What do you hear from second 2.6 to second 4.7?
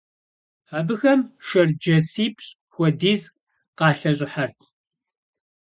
хуэдиз къалъэщӀыхьэрт.